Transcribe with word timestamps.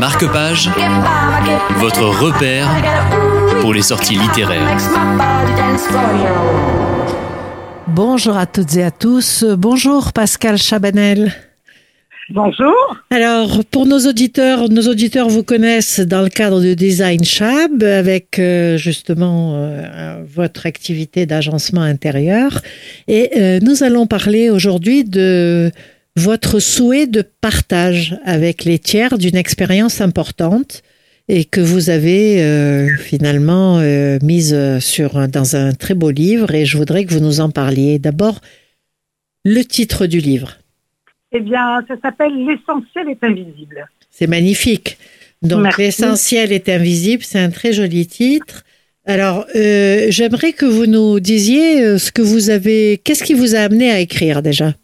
Marque-Page, 0.00 0.70
votre 1.76 2.04
repère 2.04 2.70
pour 3.60 3.74
les 3.74 3.82
sorties 3.82 4.14
littéraires. 4.14 4.78
Bonjour 7.86 8.34
à 8.34 8.46
toutes 8.46 8.76
et 8.76 8.82
à 8.82 8.90
tous. 8.90 9.44
Bonjour 9.44 10.14
Pascal 10.14 10.56
Chabanel. 10.56 11.34
Bonjour. 12.30 12.96
Alors, 13.10 13.62
pour 13.70 13.84
nos 13.84 13.98
auditeurs, 14.08 14.70
nos 14.70 14.88
auditeurs 14.88 15.28
vous 15.28 15.42
connaissent 15.42 16.00
dans 16.00 16.22
le 16.22 16.30
cadre 16.30 16.62
de 16.62 16.72
Design 16.72 17.22
Chab 17.22 17.82
avec 17.82 18.38
euh, 18.38 18.78
justement 18.78 19.52
euh, 19.54 20.22
votre 20.26 20.64
activité 20.64 21.26
d'agencement 21.26 21.82
intérieur. 21.82 22.62
Et 23.06 23.32
euh, 23.36 23.58
nous 23.60 23.82
allons 23.82 24.06
parler 24.06 24.48
aujourd'hui 24.48 25.04
de 25.04 25.70
votre 26.16 26.58
souhait 26.58 27.06
de 27.06 27.22
partage 27.22 28.16
avec 28.24 28.64
les 28.64 28.78
tiers 28.78 29.16
d'une 29.18 29.36
expérience 29.36 30.00
importante 30.00 30.82
et 31.28 31.44
que 31.44 31.60
vous 31.60 31.90
avez 31.90 32.96
finalement 32.98 33.78
mise 34.20 34.56
sur 34.80 35.28
dans 35.28 35.54
un 35.54 35.72
très 35.72 35.94
beau 35.94 36.10
livre 36.10 36.52
et 36.52 36.66
je 36.66 36.76
voudrais 36.76 37.04
que 37.04 37.14
vous 37.14 37.20
nous 37.20 37.40
en 37.40 37.50
parliez. 37.50 38.00
D'abord, 38.00 38.40
le 39.44 39.62
titre 39.62 40.06
du 40.06 40.18
livre. 40.18 40.58
Eh 41.32 41.40
bien, 41.40 41.84
ça 41.86 41.94
s'appelle 42.02 42.32
L'essentiel 42.44 43.08
est 43.08 43.22
invisible. 43.22 43.88
C'est 44.10 44.26
magnifique. 44.26 44.98
Donc, 45.42 45.78
L'essentiel 45.78 46.52
est 46.52 46.68
invisible, 46.68 47.22
c'est 47.22 47.38
un 47.38 47.50
très 47.50 47.72
joli 47.72 48.06
titre. 48.06 48.64
Alors, 49.06 49.46
euh, 49.56 50.06
j'aimerais 50.10 50.52
que 50.52 50.66
vous 50.66 50.86
nous 50.86 51.20
disiez 51.20 51.82
euh, 51.82 51.98
ce 51.98 52.12
que 52.12 52.20
vous 52.20 52.50
avez. 52.50 53.00
Qu'est-ce 53.02 53.24
qui 53.24 53.34
vous 53.34 53.54
a 53.54 53.60
amené 53.60 53.90
à 53.90 54.00
écrire 54.00 54.42
déjà? 54.42 54.74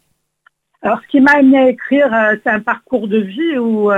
Alors, 0.81 1.01
ce 1.01 1.07
qui 1.07 1.21
m'a 1.21 1.31
amené 1.31 1.57
à 1.57 1.69
écrire, 1.69 2.13
euh, 2.13 2.35
c'est 2.43 2.51
un 2.51 2.59
parcours 2.59 3.07
de 3.07 3.17
vie 3.17 3.57
où, 3.57 3.91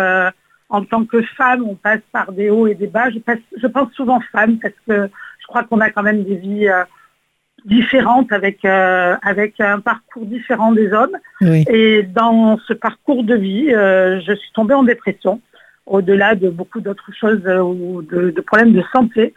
en 0.69 0.85
tant 0.85 1.05
que 1.05 1.21
femme, 1.21 1.63
on 1.63 1.75
passe 1.75 2.01
par 2.11 2.31
des 2.31 2.49
hauts 2.49 2.67
et 2.67 2.75
des 2.75 2.87
bas. 2.87 3.09
Je, 3.09 3.19
je 3.57 3.67
pense 3.67 3.91
souvent 3.93 4.19
femme 4.31 4.59
parce 4.59 4.75
que 4.87 5.09
je 5.39 5.47
crois 5.47 5.63
qu'on 5.63 5.81
a 5.81 5.89
quand 5.89 6.03
même 6.03 6.23
des 6.23 6.35
vies 6.35 6.69
différentes 7.65 8.31
avec, 8.31 8.63
euh, 8.65 9.15
avec 9.21 9.59
un 9.59 9.79
parcours 9.79 10.25
différent 10.25 10.71
des 10.71 10.91
hommes. 10.91 11.17
Et 11.41 12.03
dans 12.03 12.57
ce 12.67 12.73
parcours 12.73 13.23
de 13.23 13.35
vie, 13.35 13.73
euh, 13.73 14.19
je 14.21 14.33
suis 14.33 14.51
tombée 14.53 14.73
en 14.73 14.83
dépression, 14.83 15.41
au-delà 15.85 16.35
de 16.35 16.49
beaucoup 16.49 16.81
d'autres 16.81 17.11
choses 17.13 17.41
euh, 17.45 17.59
ou 17.59 18.01
de, 18.01 18.41
problèmes 18.41 18.73
de 18.73 18.83
santé. 18.93 19.33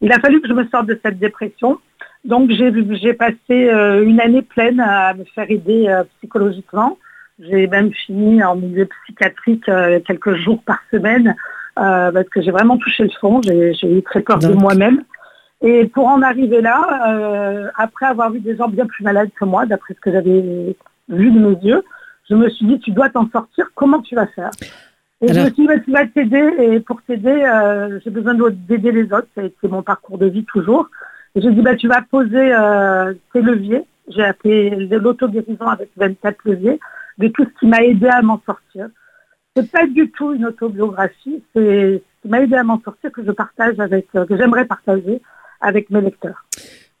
Il 0.00 0.12
a 0.12 0.20
fallu 0.20 0.40
que 0.40 0.48
je 0.48 0.52
me 0.52 0.66
sorte 0.68 0.86
de 0.86 0.98
cette 1.04 1.18
dépression. 1.18 1.78
Donc 2.26 2.50
j'ai 2.50 3.14
passé 3.14 3.70
une 4.04 4.20
année 4.20 4.42
pleine 4.42 4.80
à 4.80 5.14
me 5.14 5.24
faire 5.34 5.50
aider 5.50 6.02
psychologiquement. 6.18 6.98
J'ai 7.38 7.66
même 7.66 7.92
fini 7.92 8.42
en 8.42 8.56
milieu 8.56 8.86
psychiatrique 9.04 9.64
quelques 10.06 10.34
jours 10.34 10.62
par 10.64 10.80
semaine 10.92 11.34
parce 11.74 12.28
que 12.28 12.42
j'ai 12.42 12.50
vraiment 12.50 12.78
touché 12.78 13.04
le 13.04 13.10
fond. 13.20 13.40
J'ai 13.42 13.98
eu 13.98 14.02
très 14.02 14.20
peur 14.20 14.38
de 14.38 14.48
moi-même. 14.48 15.02
Et 15.62 15.86
pour 15.86 16.06
en 16.06 16.22
arriver 16.22 16.60
là, 16.60 17.08
euh, 17.08 17.68
après 17.76 18.06
avoir 18.06 18.30
vu 18.30 18.40
des 18.40 18.56
gens 18.56 18.68
bien 18.68 18.86
plus 18.86 19.04
malades 19.04 19.30
que 19.38 19.44
moi, 19.44 19.66
d'après 19.66 19.94
ce 19.94 20.00
que 20.00 20.12
j'avais 20.12 20.76
vu 21.08 21.30
de 21.30 21.38
mes 21.38 21.56
yeux, 21.62 21.82
je 22.28 22.34
me 22.34 22.48
suis 22.50 22.66
dit, 22.66 22.78
tu 22.80 22.90
dois 22.90 23.08
t'en 23.08 23.28
sortir, 23.30 23.70
comment 23.74 24.00
tu 24.02 24.14
vas 24.14 24.26
faire? 24.26 24.50
Et 25.22 25.32
je 25.32 25.40
me 25.40 25.44
suis 25.46 25.54
dit, 25.54 25.66
bah, 25.66 25.78
tu 25.78 25.92
vas 25.92 26.06
t'aider, 26.06 26.52
et 26.58 26.80
pour 26.80 27.00
t'aider, 27.02 27.30
euh, 27.30 27.98
j'ai 28.04 28.10
besoin 28.10 28.34
d'aider 28.34 28.92
les 28.92 29.04
autres, 29.04 29.28
c'est 29.34 29.68
mon 29.68 29.82
parcours 29.82 30.18
de 30.18 30.26
vie 30.26 30.44
toujours. 30.44 30.88
Et 31.36 31.42
j'ai 31.42 31.52
dit, 31.52 31.60
bah, 31.60 31.76
tu 31.76 31.86
vas 31.86 32.02
poser 32.10 32.52
euh, 32.52 33.12
tes 33.32 33.42
leviers, 33.42 33.84
j'ai 34.08 34.24
appelé 34.24 34.70
l'auto-guérison 34.90 35.66
avec 35.66 35.90
24 35.96 36.36
leviers, 36.46 36.80
de 37.18 37.28
tout 37.28 37.44
ce 37.44 37.60
qui 37.60 37.66
m'a 37.66 37.82
aidé 37.82 38.08
à 38.08 38.22
m'en 38.22 38.40
sortir. 38.46 38.88
C'est 39.54 39.70
pas 39.70 39.86
du 39.86 40.10
tout 40.10 40.34
une 40.34 40.46
autobiographie, 40.46 41.42
c'est 41.54 42.02
ce 42.02 42.22
qui 42.22 42.28
m'a 42.28 42.40
aidé 42.40 42.56
à 42.56 42.64
m'en 42.64 42.80
sortir 42.82 43.12
que 43.12 43.24
je 43.24 43.30
partage 43.30 43.78
avec, 43.78 44.10
que 44.10 44.36
j'aimerais 44.36 44.64
partager 44.64 45.20
avec 45.60 45.90
mes 45.90 46.00
lecteurs. 46.00 46.44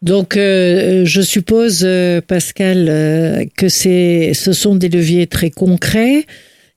Donc, 0.02 0.36
euh, 0.36 1.04
je 1.04 1.22
suppose, 1.22 1.82
euh, 1.84 2.20
Pascal, 2.20 2.86
euh, 2.88 3.44
que 3.56 3.68
c'est, 3.68 4.32
ce 4.34 4.52
sont 4.52 4.74
des 4.74 4.88
leviers 4.88 5.26
très 5.26 5.50
concrets 5.50 6.26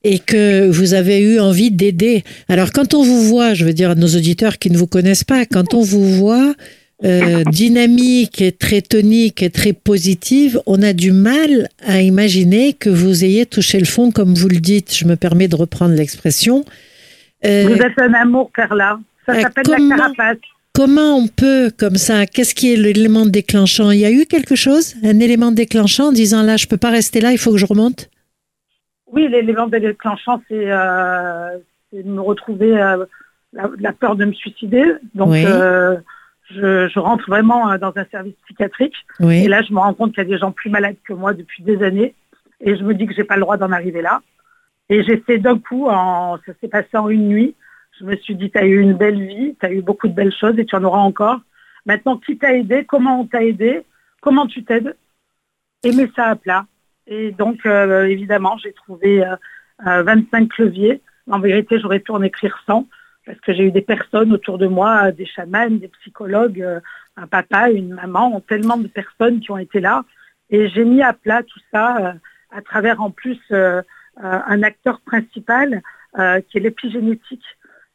et 0.02 0.18
que 0.18 0.70
vous 0.70 0.94
avez 0.94 1.20
eu 1.20 1.38
envie 1.38 1.70
d'aider. 1.70 2.24
Alors, 2.48 2.72
quand 2.72 2.94
on 2.94 3.02
vous 3.02 3.22
voit, 3.22 3.52
je 3.52 3.66
veux 3.66 3.74
dire 3.74 3.90
à 3.90 3.94
nos 3.94 4.06
auditeurs 4.06 4.58
qui 4.58 4.70
ne 4.70 4.78
vous 4.78 4.86
connaissent 4.86 5.24
pas, 5.24 5.44
quand 5.44 5.74
on 5.74 5.82
vous 5.82 6.08
voit 6.08 6.54
dynamique 7.02 8.42
et 8.42 8.52
très 8.52 8.82
tonique 8.82 9.42
et 9.42 9.50
très 9.50 9.72
positive, 9.72 10.60
on 10.66 10.82
a 10.82 10.92
du 10.92 11.12
mal 11.12 11.68
à 11.86 12.00
imaginer 12.00 12.74
que 12.74 12.90
vous 12.90 13.24
ayez 13.24 13.46
touché 13.46 13.78
le 13.78 13.86
fond, 13.86 14.10
comme 14.10 14.34
vous 14.34 14.48
le 14.48 14.58
dites. 14.60 14.94
Je 14.94 15.06
me 15.06 15.16
permets 15.16 15.48
de 15.48 15.56
reprendre 15.56 15.94
l'expression. 15.94 16.64
vous 17.42 17.48
êtes 17.48 17.98
un 17.98 18.14
amour, 18.14 18.50
Carla. 18.54 18.98
Ça 19.26 19.40
s'appelle 19.40 19.64
la 19.68 19.96
carapace. 19.96 20.38
Comment 20.72 21.16
on 21.16 21.26
peut, 21.26 21.70
comme 21.76 21.96
ça, 21.96 22.26
qu'est-ce 22.26 22.54
qui 22.54 22.72
est 22.72 22.76
l'élément 22.76 23.26
déclenchant? 23.26 23.90
Il 23.90 23.98
y 23.98 24.04
a 24.04 24.10
eu 24.10 24.24
quelque 24.24 24.54
chose, 24.54 24.94
un 25.02 25.18
élément 25.18 25.50
déclenchant 25.50 26.08
en 26.08 26.12
disant 26.12 26.42
là, 26.42 26.56
je 26.56 26.66
peux 26.66 26.76
pas 26.76 26.90
rester 26.90 27.20
là, 27.20 27.32
il 27.32 27.38
faut 27.38 27.50
que 27.50 27.58
je 27.58 27.66
remonte? 27.66 28.08
Oui, 29.12 29.28
l'élément 29.28 29.66
déclenchant, 29.66 30.40
c'est 30.48 30.70
euh, 30.70 31.58
de 31.92 32.08
me 32.08 32.20
retrouver 32.20 32.80
euh, 32.80 33.04
la, 33.52 33.92
peur 33.92 34.14
de 34.14 34.24
me 34.24 34.32
suicider. 34.32 34.84
Donc, 35.14 35.34
euh, 35.34 35.96
je, 36.50 36.98
rentre 36.98 37.28
vraiment 37.28 37.76
dans 37.78 37.92
un 37.96 38.04
service 38.10 38.34
psychiatrique. 38.44 38.94
Et 39.20 39.48
là, 39.48 39.62
je 39.62 39.72
me 39.72 39.78
rends 39.78 39.94
compte 39.94 40.10
qu'il 40.10 40.24
y 40.24 40.26
a 40.26 40.30
des 40.30 40.38
gens 40.38 40.52
plus 40.52 40.70
malades 40.70 40.96
que 41.06 41.12
moi 41.12 41.32
depuis 41.32 41.62
des 41.62 41.82
années. 41.82 42.14
Et 42.60 42.76
je 42.76 42.82
me 42.84 42.94
dis 42.94 43.06
que 43.06 43.14
j'ai 43.14 43.24
pas 43.24 43.36
le 43.36 43.42
droit 43.42 43.56
d'en 43.56 43.72
arriver 43.72 44.02
là. 44.02 44.20
Et 44.88 45.04
j'essaie 45.04 45.38
d'un 45.38 45.58
coup, 45.58 45.86
en, 45.88 46.38
ça 46.44 46.52
s'est 46.60 46.68
passé 46.68 46.96
en 46.96 47.08
une 47.08 47.28
nuit, 47.28 47.54
je 47.98 48.04
me 48.04 48.16
suis 48.16 48.34
dit, 48.34 48.50
tu 48.50 48.58
as 48.58 48.64
eu 48.64 48.80
une 48.80 48.94
belle 48.94 49.24
vie, 49.24 49.54
tu 49.60 49.66
as 49.66 49.72
eu 49.72 49.82
beaucoup 49.82 50.08
de 50.08 50.14
belles 50.14 50.34
choses 50.34 50.58
et 50.58 50.64
tu 50.64 50.74
en 50.74 50.84
auras 50.84 51.00
encore. 51.00 51.40
Maintenant, 51.86 52.16
qui 52.16 52.38
t'a 52.38 52.54
aidé? 52.54 52.84
Comment 52.84 53.20
on 53.20 53.26
t'a 53.26 53.44
aidé? 53.44 53.84
Comment 54.20 54.46
tu 54.46 54.64
t'aides? 54.64 54.96
Et 55.84 55.92
mets 55.92 56.10
ça 56.16 56.26
à 56.26 56.36
plat. 56.36 56.66
Et 57.06 57.30
donc, 57.32 57.64
euh, 57.66 58.06
évidemment, 58.06 58.56
j'ai 58.58 58.72
trouvé 58.72 59.24
25 59.84 60.42
euh, 60.60 60.64
leviers. 60.64 61.00
En 61.30 61.38
vérité, 61.38 61.78
j'aurais 61.78 62.00
pu 62.00 62.10
en 62.10 62.22
écrire 62.22 62.62
100 62.66 62.86
parce 63.26 63.40
que 63.40 63.52
j'ai 63.52 63.64
eu 63.64 63.70
des 63.70 63.82
personnes 63.82 64.32
autour 64.32 64.58
de 64.58 64.66
moi, 64.66 65.12
des 65.12 65.26
chamans, 65.26 65.70
des 65.70 65.88
psychologues, 66.00 66.62
euh, 66.62 66.80
un 67.16 67.26
papa, 67.26 67.70
une 67.70 67.94
maman, 67.94 68.40
tellement 68.40 68.76
de 68.76 68.88
personnes 68.88 69.40
qui 69.40 69.50
ont 69.50 69.58
été 69.58 69.80
là. 69.80 70.04
Et 70.50 70.68
j'ai 70.68 70.84
mis 70.84 71.02
à 71.02 71.12
plat 71.12 71.42
tout 71.42 71.60
ça 71.72 72.14
à 72.50 72.62
travers 72.62 73.00
en 73.00 73.10
plus 73.10 73.38
un 74.16 74.62
acteur 74.64 75.00
principal 75.02 75.80
qui 76.16 76.58
est 76.58 76.60
l'épigénétique. 76.60 77.44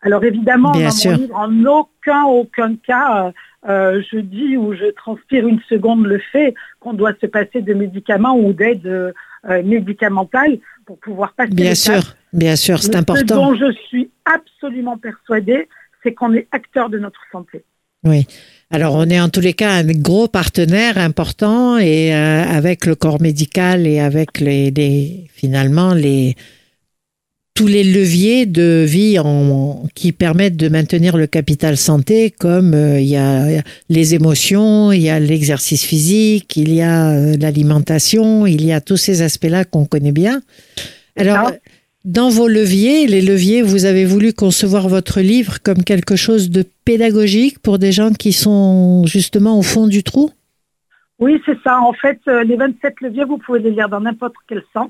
Alors 0.05 0.23
évidemment, 0.23 0.71
dans 0.71 0.79
mon 0.79 1.17
livre, 1.17 1.35
en 1.35 1.65
aucun, 1.65 2.23
aucun 2.25 2.75
cas, 2.75 3.25
euh, 3.25 3.31
euh, 3.67 4.03
je 4.11 4.19
dis 4.19 4.55
ou 4.55 4.75
je 4.75 4.91
transpire 4.91 5.47
une 5.47 5.59
seconde 5.67 6.05
le 6.05 6.19
fait 6.19 6.53
qu'on 6.79 6.93
doit 6.93 7.13
se 7.19 7.25
passer 7.25 7.61
de 7.61 7.73
médicaments 7.73 8.37
ou 8.37 8.53
d'aide 8.53 8.85
euh, 8.85 9.11
médicamentale 9.63 10.59
pour 10.85 10.99
pouvoir 10.99 11.33
passer. 11.33 11.53
Bien 11.53 11.75
sûr, 11.75 12.15
bien 12.33 12.55
sûr, 12.55 12.81
c'est 12.81 12.95
important. 12.95 13.21
Ce 13.21 13.33
dont 13.33 13.55
je 13.55 13.71
suis 13.87 14.11
absolument 14.25 14.97
persuadée, 14.97 15.67
c'est 16.03 16.13
qu'on 16.13 16.33
est 16.33 16.47
acteur 16.51 16.89
de 16.89 16.99
notre 16.99 17.21
santé. 17.31 17.63
Oui. 18.03 18.27
Alors, 18.69 18.93
on 18.95 19.05
est 19.05 19.19
en 19.19 19.29
tous 19.29 19.39
les 19.41 19.53
cas 19.53 19.71
un 19.71 19.83
gros 19.83 20.27
partenaire 20.27 20.97
important 20.97 21.77
et 21.77 22.13
avec 22.13 22.85
le 22.85 22.95
corps 22.95 23.21
médical 23.21 23.87
et 23.87 23.99
avec 23.99 24.39
les 24.39 25.27
finalement 25.33 25.93
les 25.93 26.35
tous 27.55 27.67
les 27.67 27.85
leviers 27.85 28.45
de 28.45 28.83
vie 28.85 29.17
en, 29.17 29.83
qui 29.95 30.11
permettent 30.11 30.57
de 30.57 30.67
maintenir 30.67 31.15
le 31.15 31.25
capital 31.25 31.77
santé, 31.77 32.29
comme 32.29 32.73
euh, 32.73 32.99
il 32.99 33.07
y 33.07 33.15
a 33.15 33.61
les 33.89 34.13
émotions, 34.13 34.91
il 34.91 35.01
y 35.01 35.09
a 35.09 35.21
l'exercice 35.21 35.85
physique, 35.85 36.57
il 36.57 36.73
y 36.73 36.81
a 36.81 37.11
euh, 37.11 37.37
l'alimentation, 37.39 38.45
il 38.45 38.65
y 38.65 38.73
a 38.73 38.81
tous 38.81 38.97
ces 38.97 39.21
aspects-là 39.21 39.63
qu'on 39.63 39.85
connaît 39.85 40.11
bien. 40.11 40.41
Alors, 41.17 41.53
dans 42.03 42.29
vos 42.29 42.49
leviers, 42.49 43.07
les 43.07 43.21
leviers, 43.21 43.61
vous 43.61 43.85
avez 43.85 44.03
voulu 44.03 44.33
concevoir 44.33 44.89
votre 44.89 45.21
livre 45.21 45.61
comme 45.63 45.85
quelque 45.85 46.17
chose 46.17 46.49
de 46.49 46.65
pédagogique 46.83 47.59
pour 47.59 47.79
des 47.79 47.93
gens 47.93 48.11
qui 48.11 48.33
sont 48.33 49.05
justement 49.05 49.57
au 49.57 49.61
fond 49.61 49.87
du 49.87 50.03
trou? 50.03 50.29
Oui, 51.19 51.41
c'est 51.45 51.57
ça. 51.63 51.79
En 51.79 51.93
fait, 51.93 52.19
euh, 52.27 52.43
les 52.43 52.57
27 52.57 52.99
leviers, 52.99 53.23
vous 53.23 53.37
pouvez 53.37 53.59
les 53.59 53.71
lire 53.71 53.87
dans 53.87 54.01
n'importe 54.01 54.35
quel 54.49 54.61
sens. 54.73 54.89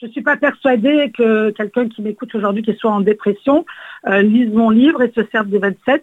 Je 0.00 0.06
ne 0.06 0.12
suis 0.12 0.22
pas 0.22 0.38
persuadée 0.38 1.12
que 1.16 1.50
quelqu'un 1.50 1.86
qui 1.88 2.00
m'écoute 2.00 2.34
aujourd'hui, 2.34 2.62
qui 2.62 2.74
soit 2.74 2.90
en 2.90 3.00
dépression, 3.00 3.66
euh, 4.06 4.22
lise 4.22 4.50
mon 4.50 4.70
livre 4.70 5.02
et 5.02 5.12
se 5.14 5.20
serve 5.30 5.48
des 5.48 5.58
27. 5.58 6.02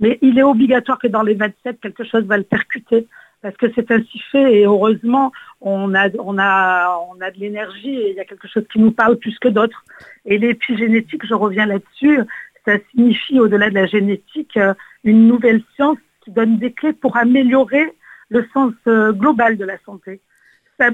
Mais 0.00 0.18
il 0.22 0.38
est 0.38 0.42
obligatoire 0.42 0.98
que 0.98 1.08
dans 1.08 1.22
les 1.22 1.34
27, 1.34 1.78
quelque 1.80 2.04
chose 2.04 2.24
va 2.24 2.38
le 2.38 2.44
percuter. 2.44 3.06
Parce 3.42 3.56
que 3.58 3.66
c'est 3.74 3.90
ainsi 3.90 4.18
fait 4.32 4.60
et 4.60 4.64
heureusement, 4.64 5.30
on 5.60 5.94
a, 5.94 6.08
on 6.18 6.38
a, 6.38 6.98
on 7.10 7.20
a 7.20 7.30
de 7.30 7.38
l'énergie 7.38 7.94
et 7.94 8.10
il 8.12 8.16
y 8.16 8.20
a 8.20 8.24
quelque 8.24 8.48
chose 8.48 8.64
qui 8.72 8.78
nous 8.78 8.92
parle 8.92 9.18
plus 9.18 9.38
que 9.38 9.48
d'autres. 9.48 9.84
Et 10.24 10.38
l'épigénétique, 10.38 11.26
je 11.26 11.34
reviens 11.34 11.66
là-dessus, 11.66 12.20
ça 12.64 12.78
signifie 12.90 13.38
au-delà 13.38 13.68
de 13.68 13.74
la 13.74 13.84
génétique 13.84 14.56
euh, 14.56 14.72
une 15.04 15.28
nouvelle 15.28 15.62
science 15.74 15.98
qui 16.24 16.30
donne 16.30 16.56
des 16.56 16.72
clés 16.72 16.94
pour 16.94 17.18
améliorer 17.18 17.92
le 18.30 18.48
sens 18.54 18.72
euh, 18.86 19.12
global 19.12 19.58
de 19.58 19.66
la 19.66 19.76
santé 19.84 20.22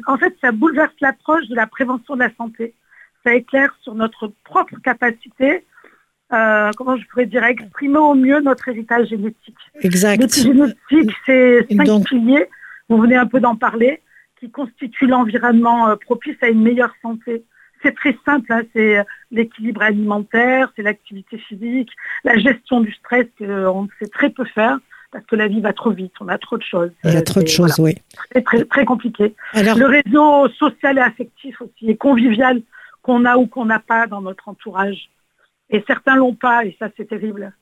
en 0.06 0.18
fait, 0.18 0.36
ça 0.40 0.52
bouleverse 0.52 0.94
l'approche 1.00 1.48
de 1.48 1.54
la 1.54 1.66
prévention 1.66 2.14
de 2.14 2.20
la 2.20 2.34
santé. 2.34 2.74
Ça 3.24 3.34
éclaire 3.34 3.74
sur 3.82 3.94
notre 3.94 4.32
propre 4.44 4.76
capacité 4.82 5.64
euh, 6.32 6.70
comment 6.76 6.96
je 6.96 7.04
pourrais 7.06 7.26
dire, 7.26 7.42
exprimer 7.42 7.98
au 7.98 8.14
mieux 8.14 8.40
notre 8.40 8.68
héritage 8.68 9.08
génétique. 9.08 9.56
Exact. 9.80 10.32
génétique, 10.32 11.10
c'est 11.26 11.66
cinq 11.76 12.04
piliers, 12.06 12.46
vous 12.88 12.98
venez 12.98 13.16
un 13.16 13.26
peu 13.26 13.40
d'en 13.40 13.56
parler, 13.56 14.00
qui 14.38 14.50
constituent 14.50 15.08
l'environnement 15.08 15.88
euh, 15.88 15.96
propice 15.96 16.36
à 16.42 16.48
une 16.48 16.62
meilleure 16.62 16.94
santé. 17.02 17.44
C'est 17.82 17.96
très 17.96 18.16
simple, 18.24 18.52
hein, 18.52 18.62
c'est 18.72 18.98
euh, 18.98 19.04
l'équilibre 19.32 19.82
alimentaire, 19.82 20.72
c'est 20.76 20.82
l'activité 20.82 21.36
physique, 21.36 21.90
la 22.22 22.38
gestion 22.38 22.80
du 22.80 22.92
stress 22.92 23.26
qu'on 23.38 23.88
sait 23.98 24.08
très 24.08 24.30
peu 24.30 24.44
faire 24.44 24.78
parce 25.12 25.24
que 25.26 25.36
la 25.36 25.48
vie 25.48 25.60
va 25.60 25.72
trop 25.72 25.90
vite, 25.90 26.12
on 26.20 26.28
a 26.28 26.38
trop 26.38 26.56
de 26.56 26.62
choses. 26.62 26.90
Il 27.04 27.12
y 27.12 27.16
a 27.16 27.22
trop 27.22 27.42
de 27.42 27.48
choses, 27.48 27.78
oui. 27.78 27.96
C'est 28.32 28.44
très, 28.44 28.64
très 28.64 28.84
compliqué. 28.84 29.34
Le 29.54 29.86
réseau 29.86 30.48
social 30.50 30.98
et 30.98 31.00
affectif 31.00 31.60
aussi, 31.60 31.90
et 31.90 31.96
convivial 31.96 32.62
qu'on 33.02 33.24
a 33.24 33.36
ou 33.36 33.46
qu'on 33.46 33.64
n'a 33.64 33.80
pas 33.80 34.06
dans 34.06 34.20
notre 34.20 34.48
entourage. 34.48 35.10
Et 35.70 35.82
certains 35.86 36.16
l'ont 36.16 36.34
pas, 36.34 36.64
et 36.64 36.76
ça 36.78 36.88
c'est 36.96 37.08
terrible. 37.08 37.52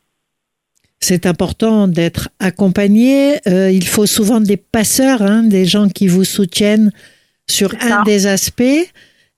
C'est 1.01 1.27
important 1.27 1.87
d'être 1.87 2.29
accompagné. 2.41 3.39
Euh, 3.47 3.71
il 3.71 3.87
faut 3.87 4.07
souvent 4.07 4.41
des 4.41 4.57
passeurs, 4.57 5.23
hein, 5.23 5.43
des 5.45 5.65
gens 5.65 5.89
qui 5.89 6.09
vous 6.09 6.25
soutiennent 6.25 6.91
sur 7.47 7.73
un 7.81 8.03
des 8.03 8.27
aspects. 8.27 8.91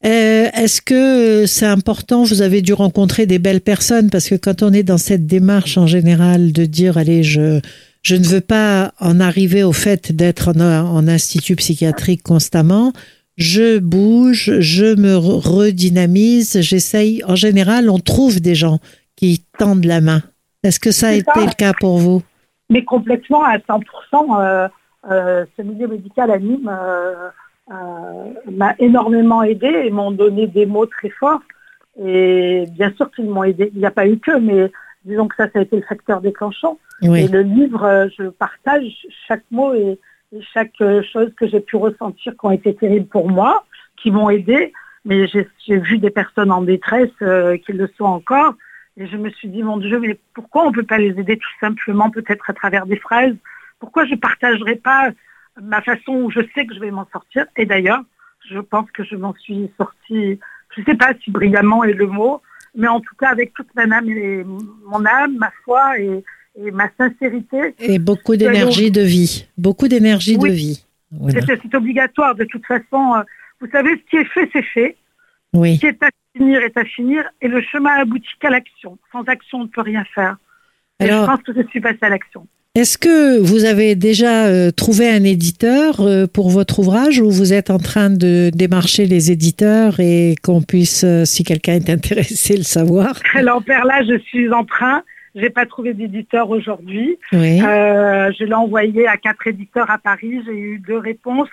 Euh, 0.07 0.49
est-ce 0.55 0.81
que 0.81 1.45
c'est 1.47 1.67
important 1.67 2.25
Vous 2.25 2.41
avez 2.41 2.63
dû 2.63 2.73
rencontrer 2.73 3.27
des 3.27 3.39
belles 3.39 3.61
personnes? 3.61 4.09
Parce 4.09 4.29
que 4.29 4.35
quand 4.35 4.63
on 4.63 4.73
est 4.73 4.83
dans 4.83 4.99
cette 4.99 5.27
démarche 5.27 5.77
en 5.77 5.87
général 5.87 6.53
de 6.53 6.65
dire 6.65 6.97
allez 6.97 7.23
je 7.23 7.61
je 8.03 8.17
ne 8.17 8.25
veux 8.25 8.41
pas 8.41 8.93
en 9.01 9.21
arriver 9.21 9.63
au 9.63 9.73
fait 9.73 10.13
d'être 10.13 10.49
en, 10.49 10.61
en, 10.61 11.09
institut 11.09 11.57
psychiatrique 11.57 12.23
constamment. 12.23 12.93
Je 13.37 13.79
bouge, 13.79 14.59
je 14.61 14.95
me 14.97 15.17
redynamise, 15.17 16.61
j'essaye. 16.61 17.23
En 17.27 17.37
général, 17.37 17.89
on 17.91 17.99
trouve 17.99 18.41
des 18.41 18.55
gens 18.55 18.79
qui 19.17 19.45
tendent 19.59 19.85
la 19.85 20.01
main. 20.01 20.23
Est-ce 20.63 20.81
que 20.81 20.91
ça 20.91 21.09
a 21.09 21.13
été 21.13 21.41
le 21.41 21.55
cas 21.57 21.73
pour 21.79 21.99
vous? 21.99 22.23
Mais 22.69 22.85
complètement, 22.85 23.45
à 23.45 23.59
100%. 23.59 23.83
Euh, 24.41 24.69
euh, 25.11 25.47
ce 25.57 25.63
milieu 25.63 25.89
médical 25.89 26.31
anime 26.31 26.69
euh, 26.69 27.31
euh, 27.71 28.33
m'a 28.51 28.75
énormément 28.79 29.43
aidé 29.43 29.67
et 29.67 29.91
m'ont 29.91 30.11
donné 30.11 30.47
des 30.47 30.67
mots 30.67 30.87
très 30.87 31.09
forts. 31.09 31.41
Et 32.03 32.67
bien 32.71 32.93
sûr 32.97 33.11
qu'ils 33.11 33.31
m'ont 33.31 33.45
aidé. 33.45 33.71
Il 33.75 33.81
n'y 33.81 33.87
a 33.87 33.91
pas 33.91 34.07
eu 34.07 34.19
que, 34.19 34.37
mais 34.39 34.71
disons 35.05 35.29
que 35.29 35.37
ça, 35.37 35.51
ça 35.51 35.59
a 35.59 35.63
été 35.63 35.77
le 35.77 35.83
facteur 35.83 36.21
déclenchant. 36.21 36.79
Et 37.03 37.29
le 37.29 37.41
livre, 37.41 37.85
euh, 37.85 38.09
je 38.19 38.25
partage 38.25 39.07
chaque 39.27 39.45
mot 39.51 39.75
et, 39.75 39.99
chaque 40.55 40.81
euh, 40.81 41.03
chose 41.03 41.33
que 41.37 41.49
j'ai 41.49 41.61
pu 41.61 41.77
ressentir 41.77 42.35
qui 42.35 42.47
ont 42.47 42.53
été 42.53 42.75
terribles 42.75 43.09
pour 43.09 43.29
moi, 43.29 43.65
qui 43.97 44.11
m'ont 44.11 44.31
aidé. 44.31 44.73
Mais 45.05 45.27
j'ai 45.27 45.79
vu 45.79 45.99
des 45.99 46.11
personnes 46.11 46.53
en 46.53 46.61
détresse 46.61 47.11
euh, 47.23 47.57
qui 47.57 47.73
le 47.73 47.89
sont 47.97 48.05
encore. 48.05 48.55
Et 48.97 49.07
je 49.07 49.17
me 49.17 49.31
suis 49.31 49.49
dit, 49.49 49.63
mon 49.63 49.79
Dieu, 49.79 49.99
mais 49.99 50.19
pourquoi 50.35 50.67
on 50.67 50.71
ne 50.71 50.75
peut 50.75 50.85
pas 50.85 50.99
les 50.99 51.19
aider 51.19 51.39
tout 51.39 51.59
simplement, 51.59 52.11
peut-être 52.11 52.51
à 52.51 52.53
travers 52.53 52.87
des 52.87 52.97
phrases? 52.97 53.35
Pourquoi 53.79 54.05
je 54.05 54.13
ne 54.13 54.17
partagerai 54.17 54.77
pas 54.77 55.11
ma 55.61 55.81
façon 55.81 56.13
où 56.13 56.31
je 56.31 56.41
sais 56.55 56.67
que 56.67 56.75
je 56.75 56.81
vais 56.81 56.91
m'en 56.91 57.09
sortir? 57.11 57.47
Et 57.57 57.65
d'ailleurs, 57.65 58.03
je 58.49 58.59
pense 58.59 58.91
que 58.91 59.03
je 59.05 59.17
m'en 59.17 59.35
suis 59.35 59.71
sortie, 59.79 60.39
je 60.75 60.81
ne 60.81 60.85
sais 60.85 60.97
pas 60.97 61.15
si 61.25 61.31
brillamment 61.31 61.83
est 61.85 61.95
le 61.95 62.07
mot, 62.07 62.43
mais 62.75 62.89
en 62.89 63.01
tout 63.01 63.15
cas 63.19 63.29
avec 63.29 63.53
toute 63.55 63.69
mon 63.75 63.91
âme 63.91 64.09
et 64.09 64.45
mon 64.45 65.05
âme, 65.05 65.37
ma 65.37 65.51
foi 65.65 65.99
et, 65.99 66.23
ma 66.73 66.91
sincérité. 66.99 67.75
Et 67.79 67.99
beaucoup 67.99 68.37
d'énergie 68.37 68.91
de 68.91 69.01
vie, 69.01 69.47
beaucoup 69.57 69.89
d'énergie 69.89 70.37
de 70.37 70.49
vie. 70.49 70.85
C'est 71.29 71.75
obligatoire 71.75 72.35
de 72.35 72.45
toute 72.45 72.67
façon. 72.67 73.15
Euh, 73.15 73.23
vous 73.61 73.71
savez, 73.71 73.91
ce 73.91 74.11
qui 74.11 74.17
est 74.17 74.25
fait, 74.27 74.49
c'est 74.53 74.63
fait. 74.63 74.97
Oui. 75.53 75.77
Ce 75.77 75.81
qui 75.81 75.87
est 75.87 76.03
à 76.03 76.11
finir 76.37 76.63
est 76.63 76.77
à 76.77 76.85
finir 76.85 77.25
et 77.41 77.49
le 77.49 77.61
chemin 77.63 77.91
aboutit 78.01 78.29
qu'à 78.41 78.51
l'action. 78.51 78.99
Sans 79.11 79.23
action, 79.25 79.59
on 79.59 79.65
ne 79.65 79.69
peut 79.69 79.81
rien 79.81 80.05
faire. 80.15 80.37
Alors, 80.99 81.23
je 81.23 81.31
pense 81.31 81.43
que 81.43 81.53
je 81.55 81.67
suis 81.69 81.81
passée 81.81 81.99
à 82.03 82.09
l'action. 82.11 82.47
Est-ce 82.77 82.99
que 82.99 83.41
vous 83.41 83.65
avez 83.65 83.97
déjà 83.97 84.47
euh, 84.47 84.71
trouvé 84.71 85.11
un 85.11 85.25
éditeur 85.25 86.01
euh, 86.03 86.29
pour 86.33 86.51
votre 86.51 86.79
ouvrage 86.79 87.19
ou 87.19 87.29
vous 87.29 87.53
êtes 87.53 87.69
en 87.69 87.79
train 87.79 88.11
de 88.11 88.53
démarcher 88.55 89.07
les 89.07 89.33
éditeurs 89.33 89.99
et 89.99 90.37
qu'on 90.41 90.63
puisse, 90.63 91.03
euh, 91.03 91.25
si 91.25 91.43
quelqu'un 91.43 91.73
est 91.73 91.91
intéressé, 91.91 92.57
le 92.57 92.63
savoir? 92.63 93.15
Alors, 93.35 93.61
Père, 93.65 93.85
là, 93.85 94.05
je 94.05 94.17
suis 94.21 94.53
en 94.53 94.65
train. 94.65 95.03
Je 95.35 95.41
n'ai 95.41 95.51
pas 95.51 95.67
trouvé 95.67 95.95
d'éditeur 95.95 96.49
aujourd'hui. 96.49 97.19
Oui. 97.33 97.59
je 97.59 98.45
l'ai 98.45 98.55
envoyé 98.55 99.09
à 99.09 99.17
quatre 99.17 99.49
éditeurs 99.49 99.91
à 99.91 99.99
Paris. 99.99 100.41
J'ai 100.47 100.57
eu 100.57 100.79
deux 100.79 100.99
réponses. 100.99 101.49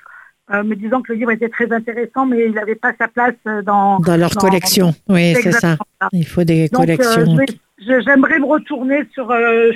me 0.52 0.76
disant 0.76 1.02
que 1.02 1.14
le 1.14 1.18
livre 1.18 1.32
était 1.32 1.50
très 1.50 1.72
intéressant, 1.72 2.28
mais 2.28 2.46
il 2.46 2.54
n'avait 2.54 2.76
pas 2.76 2.94
sa 3.00 3.08
place 3.08 3.34
dans... 3.66 4.00
Dans 4.00 4.18
leur 4.18 4.36
collection, 4.36 4.94
oui, 5.10 5.34
c'est 5.42 5.52
ça. 5.52 5.78
Il 6.12 6.28
faut 6.28 6.44
des 6.44 6.70
collections. 6.70 7.38
J'aimerais 7.80 8.40
me 8.40 8.46
retourner 8.46 9.04
sur, 9.14 9.32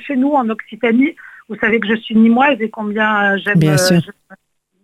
chez 0.06 0.16
nous 0.16 0.32
en 0.32 0.48
Occitanie 0.50 1.16
vous 1.52 1.58
savez 1.60 1.82
que 1.82 1.88
je 1.88 1.96
suis 1.96 2.16
nimoise 2.16 2.58
et 2.62 2.70
combien 2.70 3.38
j'aime 3.38 3.62
euh, 3.64 3.78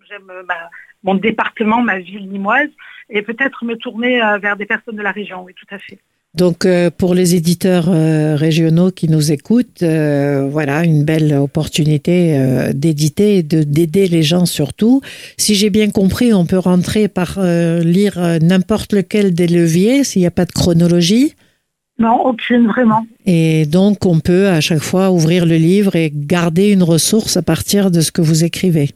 j'aime 0.09 0.29
euh, 0.29 0.43
mon 1.01 1.15
département, 1.15 1.81
ma 1.81 1.99
ville 1.99 2.27
nimoise, 2.29 2.69
et 3.09 3.21
peut-être 3.21 3.63
me 3.63 3.75
tourner 3.75 4.21
euh, 4.21 4.37
vers 4.37 4.57
des 4.57 4.65
personnes 4.65 4.97
de 4.97 5.01
la 5.01 5.11
région, 5.11 5.43
oui, 5.45 5.53
tout 5.55 5.73
à 5.73 5.79
fait. 5.79 5.97
Donc 6.33 6.67
pour 6.97 7.15
les 7.15 7.33
éditeurs 7.33 7.85
régionaux 8.37 8.91
qui 8.91 9.09
nous 9.09 9.31
écoutent, 9.31 9.81
voilà 9.81 10.83
une 10.83 11.03
belle 11.03 11.33
opportunité 11.33 12.69
d'éditer 12.75 13.37
et 13.37 13.43
d'aider 13.43 14.07
les 14.07 14.21
gens 14.21 14.45
surtout. 14.45 15.01
Si 15.37 15.55
j'ai 15.55 15.71
bien 15.71 15.89
compris, 15.89 16.33
on 16.33 16.45
peut 16.45 16.59
rentrer 16.59 17.07
par 17.07 17.39
lire 17.39 18.19
n'importe 18.39 18.93
lequel 18.93 19.33
des 19.33 19.47
leviers 19.47 20.03
s'il 20.03 20.21
n'y 20.21 20.27
a 20.27 20.31
pas 20.31 20.45
de 20.45 20.51
chronologie. 20.51 21.33
Non, 21.99 22.25
aucune, 22.25 22.67
vraiment. 22.67 23.07
Et 23.25 23.65
donc, 23.65 24.05
on 24.05 24.19
peut 24.19 24.47
à 24.47 24.61
chaque 24.61 24.83
fois 24.83 25.09
ouvrir 25.09 25.45
le 25.45 25.55
livre 25.55 25.95
et 25.95 26.11
garder 26.13 26.71
une 26.71 26.83
ressource 26.83 27.37
à 27.37 27.41
partir 27.41 27.89
de 27.89 28.01
ce 28.01 28.11
que 28.11 28.21
vous 28.21 28.43
écrivez. 28.43 28.89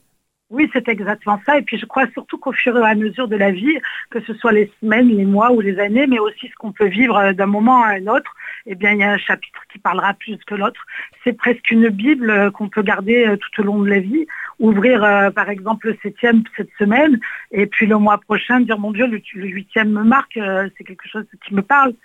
Oui, 0.51 0.69
c'est 0.73 0.89
exactement 0.89 1.39
ça. 1.45 1.57
Et 1.57 1.61
puis, 1.61 1.77
je 1.77 1.85
crois 1.85 2.05
surtout 2.11 2.37
qu'au 2.37 2.51
fur 2.51 2.77
et 2.77 2.81
à 2.81 2.93
mesure 2.93 3.29
de 3.29 3.37
la 3.37 3.51
vie, 3.51 3.77
que 4.09 4.19
ce 4.19 4.33
soit 4.33 4.51
les 4.51 4.69
semaines, 4.81 5.07
les 5.07 5.23
mois 5.23 5.51
ou 5.53 5.61
les 5.61 5.79
années, 5.79 6.07
mais 6.07 6.19
aussi 6.19 6.49
ce 6.49 6.55
qu'on 6.55 6.73
peut 6.73 6.89
vivre 6.89 7.17
euh, 7.17 7.31
d'un 7.31 7.45
moment 7.45 7.81
à 7.83 7.93
un 7.93 8.05
autre, 8.07 8.35
eh 8.65 8.75
bien, 8.75 8.91
il 8.91 8.99
y 8.99 9.03
a 9.03 9.13
un 9.13 9.17
chapitre 9.17 9.61
qui 9.71 9.79
parlera 9.79 10.13
plus 10.13 10.37
que 10.45 10.53
l'autre. 10.53 10.85
C'est 11.23 11.33
presque 11.33 11.71
une 11.71 11.87
Bible 11.87 12.29
euh, 12.29 12.51
qu'on 12.51 12.67
peut 12.67 12.83
garder 12.83 13.25
euh, 13.25 13.37
tout 13.37 13.61
au 13.61 13.63
long 13.63 13.79
de 13.81 13.89
la 13.89 13.99
vie. 13.99 14.27
Ouvrir, 14.59 15.31
par 15.33 15.49
exemple, 15.49 15.87
le 15.87 15.97
septième 16.03 16.43
cette 16.55 16.69
semaine, 16.77 17.19
et 17.51 17.65
puis 17.65 17.87
le 17.87 17.97
mois 17.97 18.19
prochain, 18.19 18.59
dire, 18.59 18.77
mon 18.77 18.91
Dieu, 18.91 19.07
le, 19.07 19.19
le 19.33 19.47
huitième 19.47 19.89
me 19.89 20.03
marque, 20.03 20.37
c'est 20.77 20.83
quelque 20.83 21.07
chose 21.07 21.25
qui 21.43 21.55
me 21.55 21.63
parle. 21.63 21.95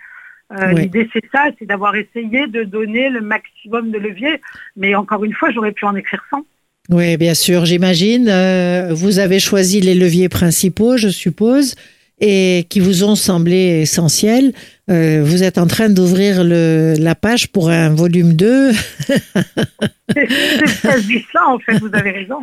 Euh, 0.53 0.71
l'idée, 0.71 1.09
c'est 1.11 1.23
ça, 1.31 1.45
c'est 1.59 1.65
d'avoir 1.65 1.95
essayé 1.95 2.47
de 2.47 2.63
donner 2.63 3.09
le 3.09 3.21
maximum 3.21 3.91
de 3.91 3.97
levier. 3.97 4.41
Mais 4.75 4.95
encore 4.95 5.23
une 5.23 5.33
fois, 5.33 5.51
j'aurais 5.51 5.73
pu 5.73 5.85
en 5.85 5.95
écrire 5.95 6.23
100. 6.29 6.45
Oui, 6.89 7.17
bien 7.17 7.33
sûr, 7.33 7.65
j'imagine. 7.65 8.29
Euh, 8.29 8.93
vous 8.93 9.19
avez 9.19 9.39
choisi 9.39 9.81
les 9.81 9.93
leviers 9.93 10.29
principaux, 10.29 10.95
je 10.95 11.09
suppose, 11.09 11.75
et 12.21 12.65
qui 12.69 12.79
vous 12.79 13.03
ont 13.03 13.15
semblé 13.15 13.81
essentiels. 13.81 14.53
Euh, 14.89 15.21
vous 15.21 15.43
êtes 15.43 15.57
en 15.57 15.67
train 15.67 15.89
d'ouvrir 15.89 16.45
la 16.45 17.13
page 17.13 17.49
pour 17.49 17.69
un 17.69 17.89
volume 17.89 18.31
2. 18.31 18.71
c'est 20.15 21.25
ça, 21.33 21.45
en 21.45 21.59
fait, 21.59 21.77
vous 21.79 21.89
avez 21.91 22.11
raison. 22.11 22.37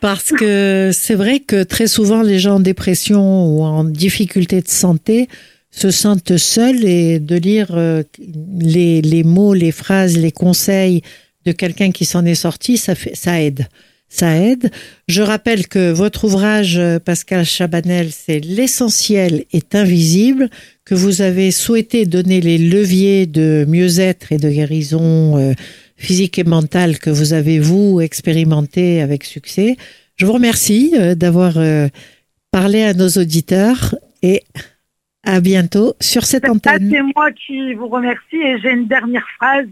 Parce 0.00 0.30
que 0.30 0.90
c'est 0.92 1.16
vrai 1.16 1.40
que 1.40 1.64
très 1.64 1.88
souvent, 1.88 2.22
les 2.22 2.38
gens 2.38 2.54
en 2.54 2.60
dépression 2.60 3.46
ou 3.48 3.64
en 3.64 3.82
difficulté 3.82 4.60
de 4.60 4.68
santé 4.68 5.26
se 5.76 5.90
sentent 5.90 6.38
seuls 6.38 6.84
et 6.84 7.20
de 7.20 7.36
lire 7.36 7.68
euh, 7.72 8.02
les, 8.58 9.02
les, 9.02 9.22
mots, 9.22 9.52
les 9.52 9.72
phrases, 9.72 10.16
les 10.16 10.32
conseils 10.32 11.02
de 11.44 11.52
quelqu'un 11.52 11.92
qui 11.92 12.06
s'en 12.06 12.24
est 12.24 12.34
sorti, 12.34 12.78
ça, 12.78 12.94
fait, 12.94 13.14
ça 13.14 13.42
aide. 13.42 13.66
Ça 14.08 14.38
aide. 14.38 14.70
Je 15.06 15.20
rappelle 15.20 15.66
que 15.66 15.90
votre 15.90 16.24
ouvrage, 16.24 16.78
euh, 16.78 16.98
Pascal 16.98 17.44
Chabanel, 17.44 18.08
c'est 18.10 18.40
L'essentiel 18.40 19.44
est 19.52 19.74
invisible, 19.74 20.48
que 20.86 20.94
vous 20.94 21.20
avez 21.20 21.50
souhaité 21.50 22.06
donner 22.06 22.40
les 22.40 22.56
leviers 22.56 23.26
de 23.26 23.66
mieux-être 23.68 24.32
et 24.32 24.38
de 24.38 24.48
guérison 24.48 25.36
euh, 25.36 25.52
physique 25.96 26.38
et 26.38 26.44
mentale 26.44 26.98
que 26.98 27.10
vous 27.10 27.34
avez, 27.34 27.58
vous, 27.58 28.00
expérimenté 28.00 29.02
avec 29.02 29.24
succès. 29.24 29.76
Je 30.14 30.24
vous 30.24 30.32
remercie 30.32 30.94
d'avoir 31.16 31.58
parlé 32.50 32.82
à 32.82 32.94
nos 32.94 33.08
auditeurs 33.08 33.94
et 34.22 34.42
à 35.26 35.40
bientôt 35.40 35.94
sur 36.00 36.24
cette 36.24 36.48
antenne. 36.48 36.90
C'est 36.90 37.02
moi 37.14 37.30
qui 37.32 37.74
vous 37.74 37.88
remercie 37.88 38.36
et 38.36 38.58
j'ai 38.60 38.70
une 38.70 38.86
dernière 38.86 39.26
phrase, 39.36 39.66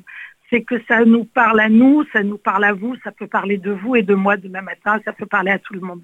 c'est 0.50 0.62
que 0.62 0.74
ça 0.86 1.04
nous 1.04 1.24
parle 1.24 1.60
à 1.60 1.68
nous, 1.68 2.04
ça 2.12 2.22
nous 2.22 2.38
parle 2.38 2.64
à 2.64 2.72
vous, 2.72 2.94
ça 3.02 3.12
peut 3.12 3.26
parler 3.26 3.56
de 3.56 3.70
vous 3.70 3.96
et 3.96 4.02
de 4.02 4.14
moi 4.14 4.36
demain 4.36 4.62
matin, 4.62 5.00
ça 5.04 5.12
peut 5.12 5.26
parler 5.26 5.52
à 5.52 5.58
tout 5.58 5.72
le 5.72 5.80
monde. 5.80 6.02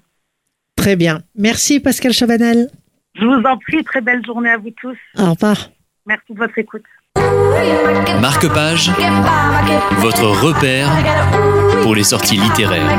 Très 0.75 0.95
bien. 0.95 1.21
Merci 1.35 1.79
Pascal 1.79 2.13
Chavanel. 2.13 2.67
Je 3.15 3.25
vous 3.25 3.43
en 3.43 3.57
prie, 3.57 3.83
très 3.83 4.01
belle 4.01 4.25
journée 4.25 4.49
à 4.49 4.57
vous 4.57 4.71
tous. 4.71 4.97
Au 5.17 5.31
revoir. 5.31 5.69
Merci 6.05 6.33
de 6.33 6.37
votre 6.37 6.57
écoute. 6.57 6.83
Marque-page, 8.21 8.89
votre 9.97 10.23
repère 10.23 10.89
pour 11.83 11.93
les 11.93 12.03
sorties 12.03 12.37
littéraires. 12.37 12.97